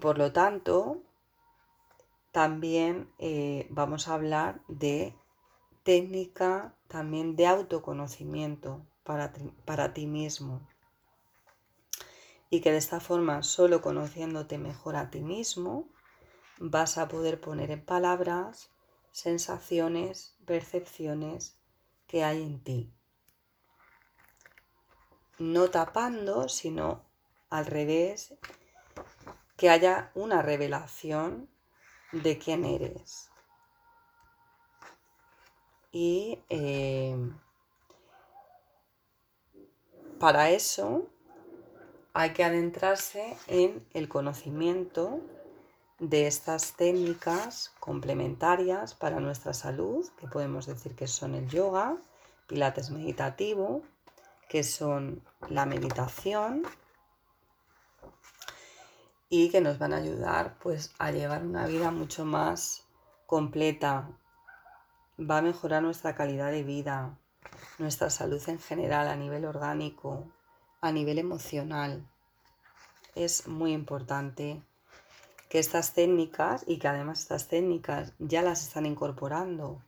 por 0.02 0.17
lo 0.17 0.32
tanto, 0.32 1.02
también 2.32 3.12
eh, 3.19 3.67
vamos 3.69 4.08
a 4.08 4.13
hablar 4.13 4.62
de 4.67 5.13
técnica, 5.84 6.76
también 6.88 7.36
de 7.36 7.47
autoconocimiento 7.47 8.86
para, 9.04 9.34
para 9.65 9.93
ti 9.93 10.06
mismo 10.06 10.62
y 12.52 12.62
que 12.62 12.72
de 12.72 12.78
esta 12.78 13.00
forma, 13.00 13.42
solo 13.42 13.82
conociéndote 13.82 14.60
mejor 14.60 14.96
a 14.96 15.10
ti 15.10 15.22
mismo, 15.22 15.90
vas 16.60 17.00
a 17.00 17.08
poder 17.08 17.42
poner 17.42 17.72
en 17.72 17.84
palabras 17.84 18.70
sensaciones, 19.12 20.38
percepciones 20.46 21.60
que 22.06 22.24
hay 22.24 22.44
en 22.44 22.64
ti. 22.64 22.94
No 25.40 25.72
tapando, 25.72 26.48
sino 26.48 27.10
al 27.50 27.66
revés, 27.66 28.36
que 29.58 29.72
haya 29.72 30.12
una 30.14 30.44
revelación 30.44 31.50
de 32.12 32.38
quién 32.38 32.66
eres. 32.66 33.32
y 35.92 36.40
eh, 36.50 37.18
para 40.20 40.52
eso 40.52 41.11
hay 42.13 42.32
que 42.32 42.43
adentrarse 42.43 43.38
en 43.47 43.86
el 43.93 44.10
conocimiento 44.10 45.21
de 46.00 46.28
estas 46.28 46.74
técnicas 46.74 47.71
complementarias 47.80 48.95
para 48.95 49.19
nuestra 49.19 49.54
salud, 49.54 50.08
que 50.19 50.28
podemos 50.28 50.65
decir 50.65 50.95
que 50.95 51.08
son 51.08 51.36
el 51.36 51.47
yoga, 51.47 51.95
pilates 52.47 52.89
meditativo, 52.89 53.84
que 54.50 54.63
son 54.63 55.24
la 55.47 55.65
meditación 55.65 56.63
y 59.30 59.50
que 59.50 59.62
nos 59.62 59.80
van 59.80 59.93
a 59.93 59.97
ayudar 59.97 60.58
pues 60.62 60.93
a 60.97 61.12
llevar 61.12 61.43
una 61.43 61.65
vida 61.65 61.91
mucho 61.91 62.26
más 62.26 62.84
completa. 63.26 64.10
Va 65.17 65.38
a 65.38 65.41
mejorar 65.41 65.84
nuestra 65.84 66.15
calidad 66.15 66.52
de 66.52 66.63
vida, 66.63 67.17
nuestra 67.78 68.10
salud 68.10 68.41
en 68.50 68.60
general 68.60 69.08
a 69.08 69.15
nivel 69.15 69.45
orgánico, 69.45 70.26
a 70.82 70.91
nivel 70.91 71.20
emocional. 71.20 72.08
Es 73.15 73.48
muy 73.48 73.74
importante 73.74 74.62
que 75.50 75.60
estas 75.60 75.94
técnicas 75.94 76.63
y 76.67 76.80
que 76.80 76.88
además 76.88 77.20
estas 77.20 77.48
técnicas 77.48 78.13
ya 78.20 78.41
las 78.41 78.63
están 78.63 78.86
incorporando 78.86 79.84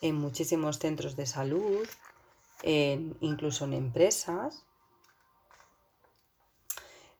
en 0.00 0.14
muchísimos 0.14 0.78
centros 0.78 1.16
de 1.16 1.26
salud, 1.26 1.86
incluso 3.20 3.64
en 3.64 3.72
empresas, 3.74 4.64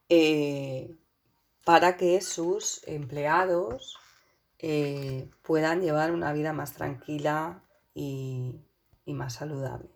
eh, 0.09 0.96
para 1.64 1.96
que 1.96 2.20
sus 2.20 2.87
empleados 2.87 3.98
eh, 4.59 5.28
puedan 5.42 5.82
llevar 5.82 6.12
una 6.12 6.32
vida 6.32 6.52
más 6.52 6.72
tranquila 6.72 7.62
y 7.94 8.54
más 9.06 9.35
saludable. 9.35 9.95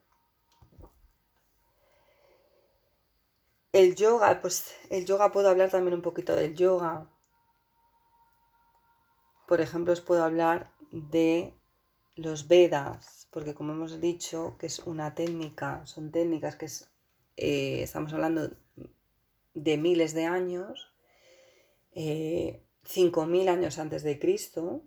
El 3.72 3.94
yoga, 3.94 4.40
pues 4.40 4.74
el 4.90 5.06
yoga 5.06 5.30
puedo 5.30 5.48
hablar 5.48 5.70
también 5.70 5.94
un 5.94 6.02
poquito 6.02 6.34
del 6.34 6.56
yoga. 6.56 7.08
Por 9.46 9.60
ejemplo, 9.60 9.92
os 9.92 10.00
puedo 10.00 10.24
hablar 10.24 10.72
de 10.90 11.54
los 12.16 12.48
Vedas, 12.48 13.28
porque 13.30 13.54
como 13.54 13.72
hemos 13.72 14.00
dicho, 14.00 14.56
que 14.58 14.66
es 14.66 14.80
una 14.80 15.14
técnica, 15.14 15.86
son 15.86 16.10
técnicas 16.10 16.56
que 16.56 16.66
eh, 17.36 17.82
estamos 17.84 18.12
hablando 18.12 18.50
de 19.54 19.76
miles 19.76 20.14
de 20.14 20.24
años, 20.24 20.92
eh, 21.92 22.64
5.000 22.84 23.48
años 23.48 23.78
antes 23.78 24.02
de 24.02 24.18
Cristo, 24.18 24.82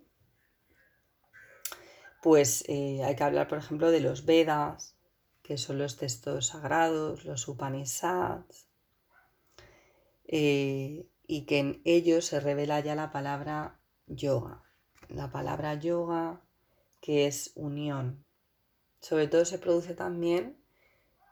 pues 2.22 2.64
eh, 2.68 3.02
hay 3.02 3.16
que 3.16 3.24
hablar, 3.24 3.48
por 3.48 3.58
ejemplo, 3.58 3.90
de 3.90 4.00
los 4.00 4.26
Vedas, 4.26 4.94
que 5.42 5.56
son 5.56 5.78
los 5.78 5.96
textos 5.96 6.48
sagrados, 6.48 7.24
los 7.24 7.48
Upanishads, 7.48 8.63
eh, 10.26 11.06
y 11.26 11.46
que 11.46 11.58
en 11.58 11.82
ellos 11.84 12.26
se 12.26 12.40
revela 12.40 12.80
ya 12.80 12.94
la 12.94 13.12
palabra 13.12 13.78
yoga. 14.06 14.62
La 15.08 15.30
palabra 15.30 15.74
yoga, 15.74 16.40
que 17.00 17.26
es 17.26 17.52
unión. 17.54 18.24
Sobre 19.00 19.28
todo 19.28 19.44
se 19.44 19.58
produce 19.58 19.94
también 19.94 20.56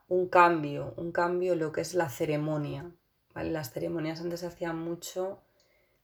un 0.09 0.29
cambio, 0.29 0.95
un 0.97 1.13
cambio 1.13 1.55
en 1.55 1.61
lo 1.61 1.73
que 1.73 1.81
es 1.81 1.95
la 1.95 2.11
ceremonia. 2.11 2.93
Las 3.35 3.73
ceremonias 3.73 4.21
antes 4.21 4.41
se 4.41 4.47
hacían 4.47 4.79
mucho 4.79 5.43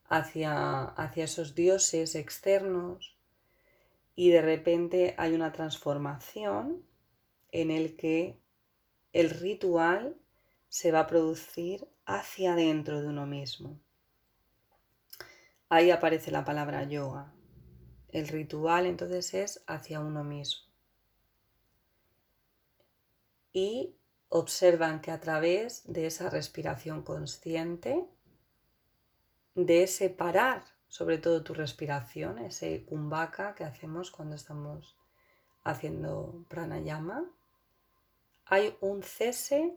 hacia, 0.07 0.85
hacia 0.85 1.25
esos 1.25 1.55
dioses 1.55 2.15
externos 2.15 3.19
y 4.17 4.31
de 4.31 4.43
repente 4.43 5.15
hay 5.19 5.35
una 5.35 5.53
transformación 5.53 6.83
en 7.53 7.71
el 7.71 7.97
que 7.97 8.41
el 9.13 9.31
ritual 9.31 10.17
se 10.69 10.91
va 10.91 11.01
a 11.01 11.07
producir 11.07 11.87
hacia 12.09 12.55
dentro 12.55 13.03
de 13.03 13.09
uno 13.09 13.27
mismo. 13.27 13.79
Ahí 15.69 15.91
aparece 15.91 16.31
la 16.31 16.43
palabra 16.45 16.83
yoga. 16.85 17.31
El 18.09 18.27
ritual 18.29 18.87
entonces 18.87 19.35
es 19.35 19.63
hacia 19.67 20.01
uno 20.01 20.25
mismo. 20.25 20.67
Y 23.53 23.95
observan 24.31 25.03
que 25.03 25.11
a 25.11 25.21
través 25.21 25.83
de 25.87 26.07
esa 26.07 26.31
respiración 26.31 27.03
consciente, 27.03 28.09
de 29.55 29.87
separar 29.87 30.65
sobre 30.89 31.19
todo 31.19 31.45
tu 31.45 31.53
respiración, 31.53 32.39
ese 32.39 32.87
kumbhaka 32.87 33.55
que 33.55 33.65
hacemos 33.65 34.11
cuando 34.11 34.35
estamos 34.35 34.97
haciendo 35.63 36.47
pranayama, 36.49 37.31
hay 38.47 38.75
un 38.81 39.03
cese 39.03 39.77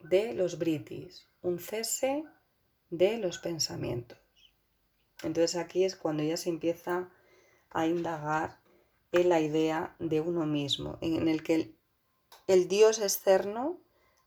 de 0.00 0.34
los 0.34 0.58
britis, 0.58 1.26
un 1.42 1.58
cese 1.58 2.24
de 2.90 3.18
los 3.18 3.38
pensamientos. 3.38 4.18
Entonces 5.22 5.56
aquí 5.56 5.84
es 5.84 5.96
cuando 5.96 6.22
ya 6.22 6.36
se 6.36 6.48
empieza 6.48 7.08
a 7.70 7.86
indagar 7.86 8.58
en 9.12 9.28
la 9.28 9.40
idea 9.40 9.94
de 9.98 10.20
uno 10.20 10.46
mismo, 10.46 10.98
en 11.00 11.28
el 11.28 11.42
que 11.42 11.54
el, 11.54 11.76
el 12.46 12.68
Dios 12.68 12.98
externo 12.98 13.78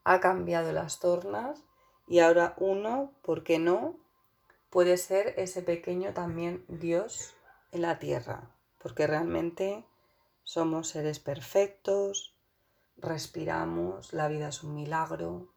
ha 0.03 0.19
cambiado 0.19 0.71
las 0.71 0.99
tornas 0.99 1.63
y 2.07 2.19
ahora 2.19 2.53
uno, 2.57 3.11
¿por 3.21 3.43
qué 3.43 3.59
no?, 3.59 3.97
puede 4.69 4.97
ser 4.97 5.35
ese 5.37 5.61
pequeño 5.61 6.13
también 6.13 6.65
Dios 6.67 7.35
en 7.71 7.83
la 7.83 7.99
tierra, 7.99 8.49
porque 8.79 9.05
realmente 9.07 9.85
somos 10.43 10.89
seres 10.89 11.19
perfectos, 11.19 12.35
respiramos, 12.97 14.13
la 14.13 14.27
vida 14.27 14.49
es 14.49 14.63
un 14.63 14.75
milagro 14.75 15.52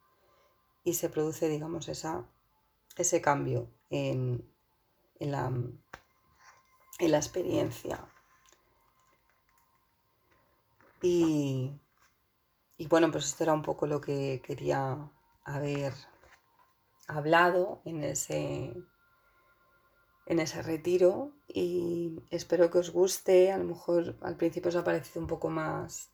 y 0.87 0.95
se 0.95 1.11
produce, 1.11 1.49
digamos, 1.49 1.89
esa, 1.89 2.25
ese 2.97 3.21
cambio 3.21 3.69
en, 3.91 4.49
la, 5.19 5.47
en 5.49 7.11
la 7.11 7.17
experiencia. 7.17 8.07
Y, 11.03 11.73
y 12.79 12.87
bueno, 12.87 13.11
pues 13.11 13.27
esto 13.27 13.43
era 13.43 13.53
un 13.53 13.63
poco 13.63 13.89
lo 13.89 14.01
que 14.01 14.41
quería 14.47 15.11
haber 15.43 15.93
hablado 17.09 17.83
en 17.85 18.05
ese 18.05 18.73
en 20.27 20.41
ese 20.41 20.63
retiro 20.63 21.33
y 21.49 22.23
espero 22.31 22.71
que 22.71 22.79
os 22.79 22.91
guste. 22.91 23.51
A 23.51 23.59
lo 23.59 23.65
mejor 23.65 24.17
al 24.21 24.37
principio 24.37 24.69
os 24.69 24.77
ha 24.77 24.85
parecido 24.85 25.21
un 25.21 25.27
poco 25.27 25.51
más 25.51 26.11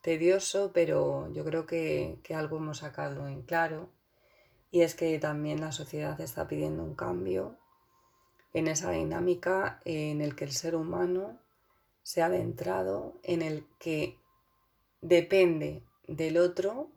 tedioso, 0.00 0.70
pero 0.72 1.28
yo 1.32 1.44
creo 1.44 1.66
que, 1.66 2.20
algo 2.34 2.58
hemos 2.58 2.78
sacado 2.78 3.26
en 3.26 3.42
claro 3.42 3.90
y 4.72 4.80
es 4.80 4.94
que 4.94 5.16
también 5.18 5.60
la 5.60 5.70
sociedad 5.70 6.18
está 6.20 6.48
pidiendo 6.48 6.82
un 6.82 6.94
cambio 6.94 7.58
en 8.54 8.66
esa 8.66 8.90
dinámica 8.90 9.80
en 9.84 10.22
el 10.22 10.34
que 10.34 10.44
el 10.44 10.52
ser 10.52 10.74
humano 10.74 11.38
se 12.02 12.22
ha 12.22 12.26
adentrado, 12.26 13.20
en 13.22 13.42
el 13.42 13.66
que 13.78 14.18
depende 15.02 15.82
del 16.08 16.38
otro 16.38 16.90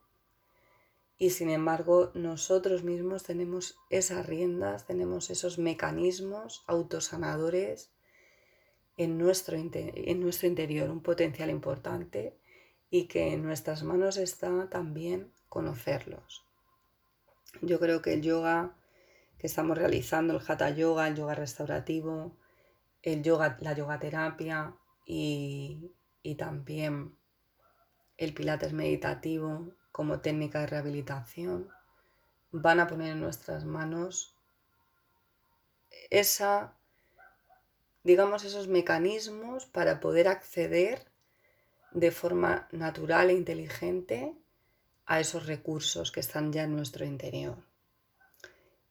y 1.18 1.32
sin 1.32 1.50
embargo 1.50 2.12
nosotros 2.14 2.84
mismos 2.84 3.24
tenemos 3.24 3.78
esas 3.90 4.26
riendas, 4.26 4.88
tenemos 4.88 5.30
esos 5.30 5.60
mecanismos 5.60 6.64
autosanadores 6.68 7.92
en 8.96 9.18
nuestro, 9.18 9.58
en 9.58 10.20
nuestro 10.22 10.48
interior, 10.48 10.90
un 10.90 11.02
potencial 11.02 11.50
importante 11.50 12.38
y 12.90 13.08
que 13.08 13.34
en 13.34 13.44
nuestras 13.44 13.84
manos 13.84 14.16
está 14.16 14.70
también 14.70 15.34
conocerlos. 15.50 16.45
Yo 17.62 17.80
creo 17.80 18.02
que 18.02 18.14
el 18.14 18.22
yoga 18.22 18.76
que 19.38 19.48
estamos 19.48 19.78
realizando, 19.78 20.34
el 20.34 20.42
hatha 20.46 20.70
yoga, 20.70 21.08
el 21.08 21.16
yoga 21.16 21.36
restaurativo, 21.36 22.36
el 23.04 23.24
yoga, 23.24 23.58
la 23.62 23.74
yoga 23.74 24.00
terapia 24.00 24.76
y, 25.06 25.92
y 26.24 26.36
también 26.36 27.16
el 28.18 28.34
pilates 28.34 28.74
meditativo, 28.74 29.72
como 29.92 30.20
técnica 30.20 30.60
de 30.60 30.68
rehabilitación, 30.68 31.70
van 32.52 32.80
a 32.80 32.88
poner 32.88 33.14
en 33.14 33.22
nuestras 33.22 33.66
manos 33.66 34.36
esa, 36.10 36.74
digamos, 38.04 38.44
esos 38.44 38.68
mecanismos 38.68 39.66
para 39.66 40.00
poder 40.00 40.28
acceder 40.28 41.06
de 41.92 42.12
forma 42.12 42.68
natural 42.72 43.30
e 43.30 43.34
inteligente 43.34 44.36
a 45.06 45.20
esos 45.20 45.46
recursos 45.46 46.12
que 46.12 46.20
están 46.20 46.52
ya 46.52 46.64
en 46.64 46.76
nuestro 46.76 47.06
interior. 47.06 47.58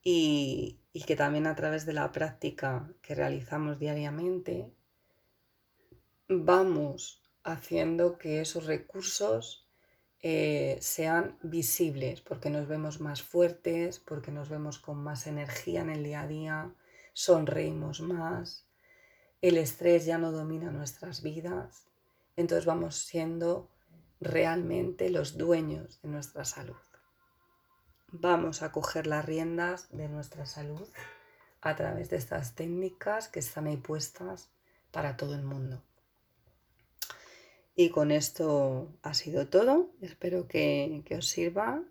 Y, 0.03 0.79
y, 0.93 1.03
que 1.05 1.17
también 1.17 1.47
a 1.47 1.55
través 1.55 1.87
de 1.87 1.95
la 1.95 2.13
práctica 2.13 2.93
que 3.01 3.15
realizamos 3.15 3.79
diariamente 3.79 4.71
vamos 6.29 7.23
haciendo 7.43 8.19
que 8.19 8.43
esos 8.43 8.67
recursos 8.67 9.67
eh, 10.21 10.77
sean 10.81 11.39
visibles, 11.43 12.21
porque 12.21 12.51
nos 12.51 12.69
vemos 12.69 13.01
más 13.01 13.23
fuertes, 13.23 13.99
porque 13.99 14.31
nos 14.31 14.51
vemos 14.51 14.79
con 14.79 14.99
más 14.99 15.27
energía 15.27 15.81
en 15.81 15.91
el 15.91 16.05
día 16.05 16.23
a 16.23 16.27
día, 16.27 16.75
sonreímos 17.15 18.01
más, 18.01 18.67
el 19.41 19.57
estrés 19.57 20.05
ya 20.05 20.19
no 20.19 20.33
domina 20.33 20.71
nuestras 20.71 21.23
vidas 21.23 21.87
entonces 22.37 22.67
vamos 22.67 22.97
siendo 22.97 23.71
realmente 24.25 25.11
los 25.11 25.37
dueños 25.37 26.01
de 26.03 26.09
nuestra 26.09 26.45
salud. 26.45 26.77
Vamos 28.09 28.63
a 28.63 28.73
coger 28.73 29.07
las 29.07 29.25
riendas 29.25 29.89
de 29.91 30.09
nuestra 30.09 30.47
salud 30.47 30.89
a 31.61 31.77
través 31.77 32.11
de 32.11 32.17
estas 32.17 32.55
técnicas 32.55 33.29
que 33.29 33.41
están 33.41 33.67
ahí 33.67 33.77
puestas 33.77 34.51
para 34.91 35.17
todo 35.17 35.35
el 35.35 35.43
mundo. 35.43 35.83
Y 37.77 37.91
con 37.91 38.11
esto 38.13 38.93
ha 39.03 39.15
sido 39.15 39.49
todo. 39.49 39.91
Espero 40.01 40.47
que, 40.47 41.03
os 41.17 41.27
sirva 41.27 41.83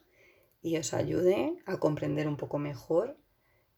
y 0.61 0.77
os 0.77 0.93
ayude 0.93 1.61
a 1.65 1.77
comprender 1.77 2.27
un 2.27 2.37
poco 2.37 2.57
mejor 2.57 3.17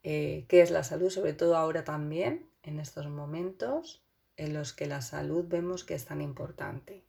eh, 0.03 0.45
qué 0.47 0.61
es 0.61 0.69
la 0.69 0.83
salud, 0.83 1.09
sobre 1.09 1.33
todo 1.33 1.57
ahora 1.57 1.83
también, 1.83 2.47
en 2.61 2.79
estos 2.79 3.07
momentos 3.07 4.03
en 4.37 4.53
los 4.53 4.73
que 4.73 4.85
la 4.85 5.01
salud 5.01 5.45
vemos 5.47 5.83
que 5.83 5.95
es 5.95 6.05
tan 6.05 6.21
importante. 6.21 7.03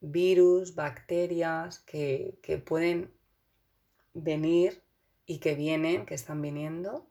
Virus, 0.00 0.74
bacterias 0.74 1.80
que, 1.80 2.38
que 2.42 2.58
pueden 2.58 3.12
venir 4.14 4.82
y 5.26 5.38
que 5.38 5.54
vienen, 5.54 6.06
que 6.06 6.14
están 6.14 6.40
viniendo. 6.42 7.06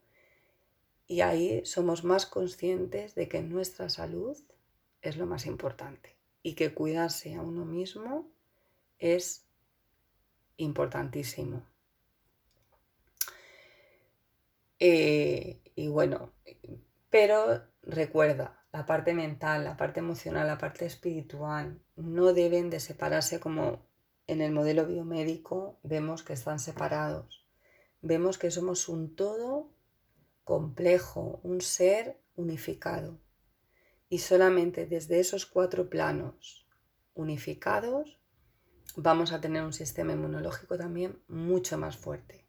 Y 1.08 1.22
ahí 1.22 1.66
somos 1.66 2.04
más 2.04 2.26
conscientes 2.26 3.16
de 3.16 3.28
que 3.28 3.42
nuestra 3.42 3.90
salud 3.90 4.38
es 5.02 5.18
lo 5.18 5.26
más 5.26 5.46
importante 5.46 6.16
y 6.44 6.54
que 6.54 6.74
cuidarse 6.74 7.36
a 7.36 7.42
uno 7.42 7.66
mismo 7.66 8.30
es 9.00 9.46
importantísimo. 10.58 11.64
Eh, 14.80 15.60
y 15.76 15.88
bueno, 15.88 16.32
pero 17.10 17.64
recuerda, 17.82 18.57
la 18.72 18.86
parte 18.86 19.14
mental, 19.14 19.64
la 19.64 19.78
parte 19.78 20.00
emocional, 20.00 20.48
la 20.48 20.58
parte 20.58 20.86
espiritual 20.86 21.82
no 21.96 22.34
deben 22.34 22.70
de 22.70 22.80
separarse 22.80 23.40
como 23.40 23.88
en 24.28 24.42
el 24.42 24.52
modelo 24.52 24.86
biomédico 24.86 25.80
vemos 25.84 26.22
que 26.22 26.34
están 26.34 26.60
separados. 26.60 27.46
Vemos 28.02 28.38
que 28.38 28.52
somos 28.52 28.90
un 28.90 29.16
todo 29.16 29.72
complejo, 30.44 31.40
un 31.44 31.62
ser 31.62 32.20
unificado. 32.36 33.20
Y 34.10 34.20
solamente 34.20 34.86
desde 34.86 35.20
esos 35.20 35.46
cuatro 35.46 35.90
planos 35.90 36.68
unificados 37.14 38.20
vamos 38.96 39.32
a 39.32 39.42
tener 39.42 39.64
un 39.64 39.74
sistema 39.74 40.14
inmunológico 40.14 40.78
también 40.78 41.22
mucho 41.28 41.78
más 41.78 41.98
fuerte. 41.98 42.46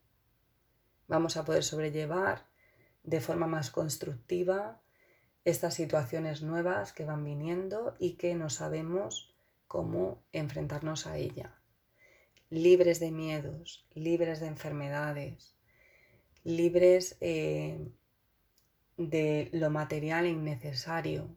Vamos 1.07 1.37
a 1.37 1.45
poder 1.45 1.65
sobrellevar 1.65 2.47
de 3.03 3.21
forma 3.21 3.47
más 3.47 3.71
constructiva 3.71 4.83
estas 5.49 5.75
situaciones 5.75 6.43
nuevas 6.43 6.93
que 6.93 7.07
van 7.07 7.25
viniendo 7.25 7.97
y 7.99 8.15
que 8.15 8.35
no 8.35 8.51
sabemos 8.51 9.35
cómo 9.67 10.23
enfrentarnos 10.33 11.07
a 11.07 11.17
ella. 11.17 11.55
Libres 12.51 13.01
de 13.01 13.11
miedos, 13.11 13.87
libres 13.95 14.41
de 14.41 14.47
enfermedades, 14.47 15.57
libres 16.45 17.17
eh, 17.21 17.79
de 18.99 19.49
lo 19.53 19.71
material 19.71 20.27
innecesario. 20.27 21.35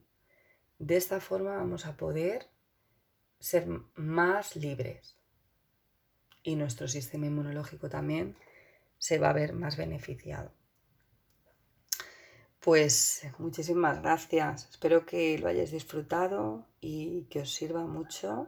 De 0.78 0.97
esta 0.97 1.21
forma 1.21 1.56
vamos 1.56 1.86
a 1.86 1.95
poder 1.95 2.47
ser 3.39 3.67
más 3.95 4.58
libres 4.58 5.15
y 6.43 6.56
nuestro 6.56 6.89
sistema 6.89 7.28
inmunológico 7.28 7.89
también 7.89 8.36
se 8.97 9.19
va 9.19 9.30
a 9.30 9.34
ver 9.34 9.54
más 9.54 9.78
beneficiado. 9.78 10.52
Pues 12.62 13.24
muchísimas 13.39 14.04
gracias. 14.04 14.67
Espero 14.69 15.04
que 15.04 15.39
lo 15.39 15.47
hayáis 15.47 15.71
disfrutado 15.71 16.67
y 16.80 17.24
que 17.24 17.41
os 17.41 17.52
sirva 17.52 17.88
mucho 17.88 18.47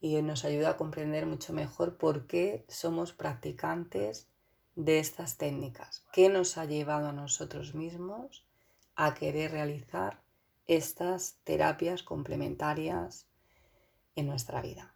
y 0.00 0.20
nos 0.22 0.44
ayude 0.44 0.66
a 0.66 0.76
comprender 0.76 1.24
mucho 1.24 1.52
mejor 1.52 1.96
por 1.96 2.26
qué 2.26 2.64
somos 2.68 3.12
practicantes 3.12 4.26
de 4.74 4.98
estas 4.98 5.38
técnicas. 5.38 6.04
¿Qué 6.12 6.28
nos 6.28 6.58
ha 6.58 6.64
llevado 6.64 7.10
a 7.10 7.12
nosotros 7.12 7.76
mismos 7.76 8.44
a 8.96 9.14
querer 9.14 9.52
realizar 9.52 10.20
estas 10.66 11.36
terapias 11.44 12.02
complementarias 12.02 13.28
en 14.16 14.26
nuestra 14.26 14.62
vida? 14.62 14.93